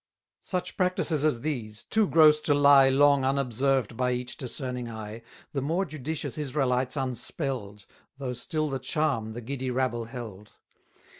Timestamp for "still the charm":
8.33-9.33